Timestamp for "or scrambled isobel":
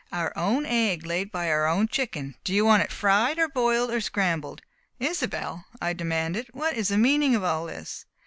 3.91-5.65